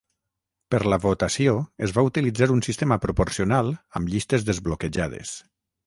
[0.75, 1.53] Per la votació
[1.89, 5.41] es va utilitzar un sistema proporcional amb llistes desbloquejades.